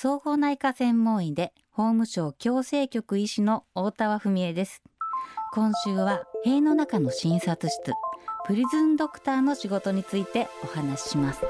[0.00, 4.80] 総合内科専門医で法務省矯正局医師の大田文江です。
[5.52, 7.94] 今週は塀の中の診察室
[8.46, 11.40] プリズンドクターの仕事についてお話しします。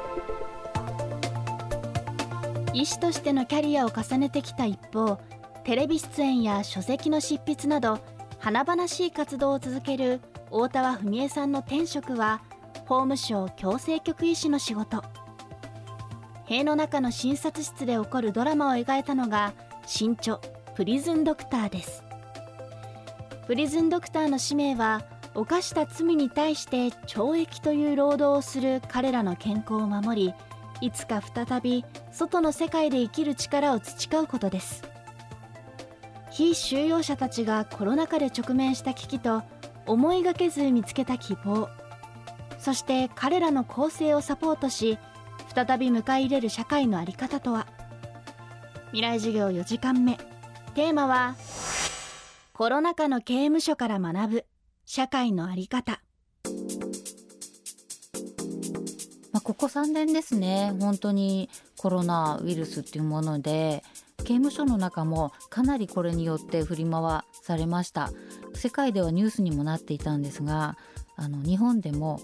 [2.72, 5.20] 医師としてのキャリアを重ねてきた一方
[5.64, 7.98] テレビ出演や書籍の執筆など
[8.38, 12.40] 華々しい活動を続ける大田文江さんの転職は
[12.86, 15.02] 法務省矯正局医師の仕事。
[16.48, 19.52] 塀の中の診察室で起こるドラマを描いたのが
[19.86, 20.38] 新著
[20.74, 22.02] プリズンドクターです。
[23.46, 25.02] プリズンドクターの使命は
[25.34, 30.34] 犯した罪に対して懲役という労働をする彼らの健康を守り
[30.80, 34.84] いつか再び外の世界で生きる力を培うことです。
[36.30, 39.42] 非収容者たちがコロナ禍で直面した危機と
[39.84, 41.68] 思いがけず見つけた希望。
[42.58, 44.98] そして彼らの構成をサポートし
[45.58, 47.66] 再び迎え入れる社会の在り方とは？
[48.92, 50.16] 未来授業4時間目。
[50.76, 51.34] テーマは
[52.52, 54.44] コロナ禍の刑務所から学ぶ
[54.86, 56.00] 社会の在り方。
[59.32, 60.72] まあ、ここ3年ですね。
[60.78, 63.82] 本当にコロナウイルスっていうもので
[64.18, 68.12] 刑務所の中もかなりこれによって振り回されました。
[68.54, 70.76] 世界ではニュースにもなっていたんですが
[71.16, 72.20] あの日本でも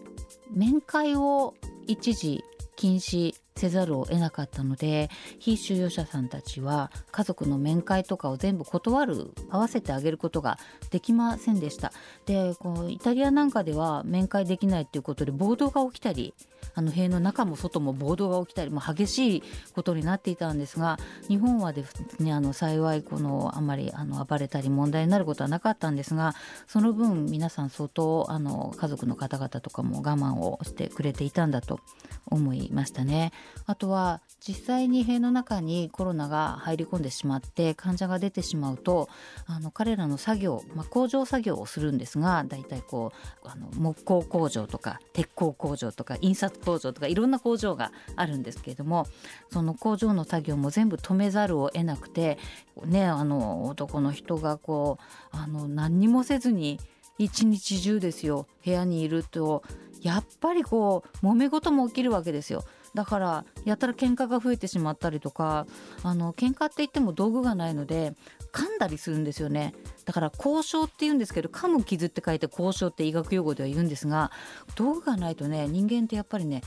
[0.53, 1.55] 面会を
[1.89, 2.44] 一時
[2.85, 3.44] 禁止。
[3.65, 10.59] せざるを得なかったので非収容者さんたちは家族の面会とかを全部断る合わせてあげることが
[10.91, 11.91] できませんでした
[12.27, 16.35] でこうイタリアなんかでは面会できないっていうことで暴動が起きたり
[16.75, 19.43] あの塀の中も外も暴動が起きたりも激しい
[19.75, 20.99] ことになっていたんですが
[21.29, 26.35] 日本はですねあの幸いこのあまりあの暴れたり問題になることはなかったんですが
[26.67, 31.81] その分皆さん相当あの家族の方々とかも我慢をしてくれていたんだと
[32.27, 33.33] 思いましたね。
[33.67, 39.09] あとは実際に塀の中にコロナが入り込んでしまって患者が出てしまうと
[39.47, 43.13] あの彼らの作業、まあ、工場作業をするんですがだいたいこ
[43.45, 49.07] うあの木工工場とか鉄鋼工場とか印刷工場とかいろんな工場があるんですけれども
[49.51, 52.39] その工場の作業も全部止めざるを得なくて
[52.85, 54.99] ねあの男の人がこ
[55.33, 56.79] うあの何にもせずに
[57.19, 59.63] 一日中ですよ部屋にいると
[60.03, 62.63] やっぱりこう揉め事も起きるわけですよ。
[62.95, 65.67] だからやたら喧嘩が増えてしまったりとか
[66.03, 68.15] あの喧嘩って言っても道具がないので
[68.53, 69.75] 噛んだりするんですよね。
[70.05, 74.31] だから交渉って言うんですけど噛む傷って書いて交渉って医学用語では言うんですが
[74.77, 76.63] 道具がないとね人間ってやっぱりね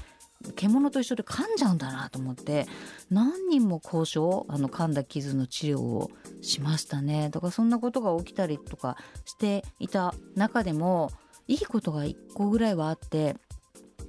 [0.55, 2.67] 獣と一緒で噛んじゃうんだなと思って
[3.09, 6.11] 何人も交渉あの噛んだ傷の治療を
[6.41, 7.29] しましたね。
[7.29, 11.11] だからそんなことが起きたりとかしていた中でも
[11.47, 13.35] いいことが1個ぐらいはあって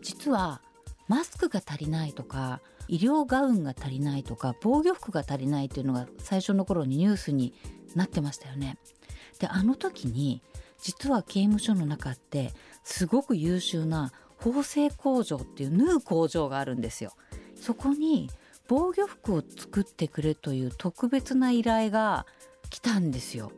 [0.03, 0.61] 実は
[1.09, 7.55] マスクが足りないとか医療ガウンが足りないとか防御服が足りないっていうのが最初の頃にニュースに
[7.95, 8.79] なってましたよね。
[9.39, 10.43] であの時に
[10.81, 12.53] 実は刑務所の中って
[12.85, 17.13] すごく優秀な縫製工場っていう縫う工場があるんですよ。
[17.57, 18.31] そこに
[18.69, 22.27] 防御服を作ってくれという特別な依頼が
[22.71, 23.51] 来たんですよ。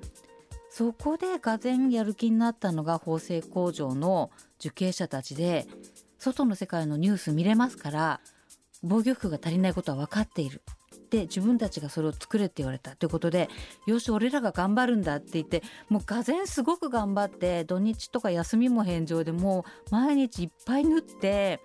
[0.71, 4.31] そこでがぜやる気になったのが縫製工場の
[4.61, 5.67] 受刑者たちで
[6.21, 8.21] 外の世界のニュース見れますから
[8.83, 10.63] 防御服が足りないことは分かっている。
[11.11, 12.95] で自分たちがそれを作れって言われた。
[12.95, 13.49] ということで
[13.87, 21.61] よし俺らが頑張るんだって言ってもうがぜすごく頑張って土日とか休みも返上でもう毎日いっぱい縫って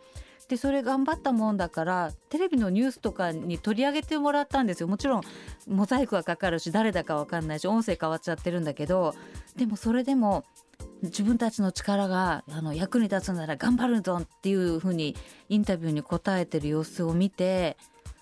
[0.47, 4.87] でそれ頑張ったもんだからテレビのニュースとかに取り上げてもらったんですよ。
[4.87, 5.21] もちろん
[5.67, 9.15] モザイクはかかるし誰だか分かんないし音声変わっちゃってるんだけど
[9.55, 10.43] でもそれでも
[11.03, 15.15] 自分たちの力があの役に立つなら頑張るぞっていうふうに
[15.49, 17.77] インタビューに答えてる様子を見て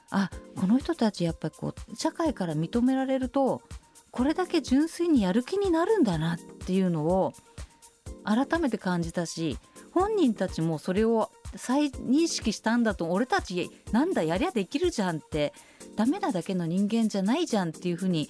[0.09, 3.61] あこの人たちやっぱりこう社会から認められると
[4.11, 7.33] これだけ純粋にやる気になるんだなっていうのを
[8.23, 9.57] 改めて感じたし
[9.91, 15.53] 本人たちもそれを再認識したんだと俺たちなんだやりゃできるじゃんって
[15.95, 18.29] ダメなだけの人間じゃないじゃんっていうふうに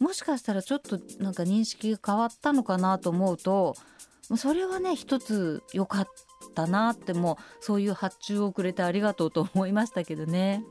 [0.00, 3.76] もしかしたらちょっとなんか認識が変わったのかなと思うと
[4.36, 6.08] それはね一つ良かっ
[6.54, 10.64] たなってもうそういう発注をくれてありがとうと思いましたけどね。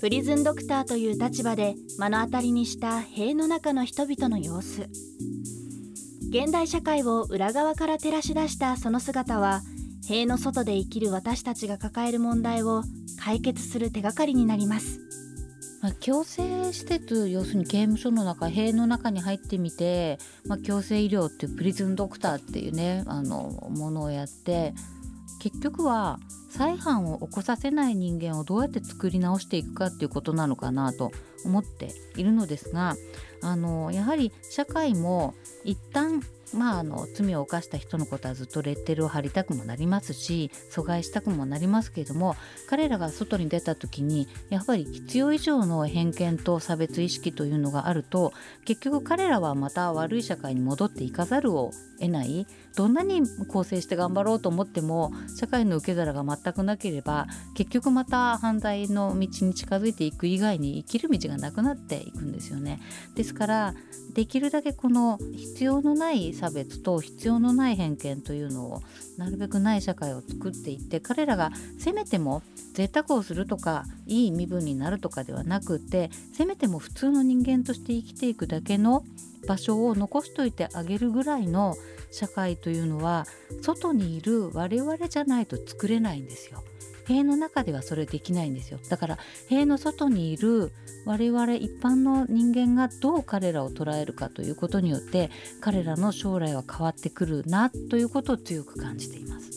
[0.00, 4.82] プリズンドクターという立場で目の当たりにした塀の中の人々の様子
[6.28, 9.62] 現代社会を裏側から照らし出したその姿は
[10.06, 12.82] 塀の外で生きる私たちが抱える問題を
[13.18, 15.00] 解決する手がかりになります
[15.86, 24.74] まあ、強制施設要するに刑務所の中塀の中に入ってみて、まあ、強制医療っていうプリズンドクターっていうねあのものをやって
[25.38, 26.18] 結局は
[26.50, 31.12] 再犯を起こさせない人間をどうやって作り直していくかっていうことなのかなと
[31.44, 32.96] 思っているのですが
[33.40, 36.20] あのやはり社会も一旦
[36.54, 42.36] まあ、あの罪を犯した人のことはずっとレッテルを貼りたくもなりますし阻害したくもなりますけれども
[42.68, 48.32] 彼らが外に出た時にやっぱり必要以上の偏見と差別意識というのがあると
[48.64, 52.46] 結局彼らはまた悪い社会に戻っていかざるを得ない
[52.76, 62.80] どんなに構成して頑張ろうと思っても社会の受け皿が全くなければ結局また犯罪の道に近づいていく以外に生きる道がなくなっていくんですよね。
[63.14, 63.74] ですから
[64.14, 68.82] できるだけこの必要のない差別と必要のない偏見というのを
[69.16, 72.42] なるべくない社会を作っていって彼らがせめても
[72.74, 79.04] 贅沢をするとかいい身分になるとかではなくてせめても普通の人間として生きていくだけの
[79.46, 81.74] 場所を残しといてあげるぐらいの
[82.10, 83.26] 社会というのは
[83.62, 86.62] 外にいる我々じゃないと作れないんですよ。
[87.06, 88.78] 塀の中ではそれできないんですよ。
[88.88, 89.18] だから
[89.48, 90.72] 塀の外にいる
[91.04, 95.30] 我々一般の人間がどう彼らを捉えるかということによって
[95.60, 99.50] 彼らの将来は変わってくるなということを強く感じています。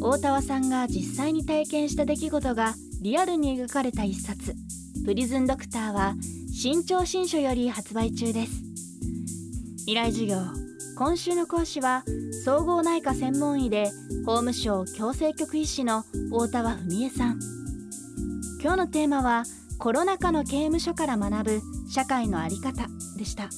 [0.00, 4.54] 大田さんが実際に体験した出来事がリアルに描かれた一冊
[5.04, 6.14] 「プリズンドクター」は
[6.52, 8.52] 新潮新書より発売中です。
[9.84, 10.61] 未来授業
[10.96, 12.04] 今週の講師は
[12.44, 13.90] 総合内科専門医で
[14.26, 17.40] 法務省矯正局医師の大田和文江さん。
[18.60, 19.44] 今日のテーマは
[19.78, 21.60] コロナ禍の刑務所から学ぶ
[21.90, 22.86] 社会の在り方
[23.16, 23.48] でした。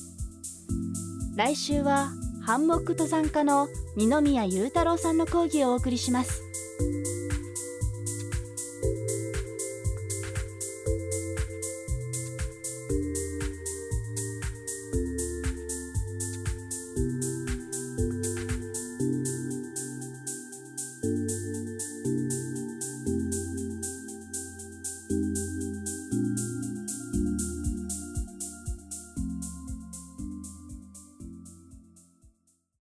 [1.37, 6.41] 来週はハンモック登山家の二宮裕太郎さんの講義をお送りします。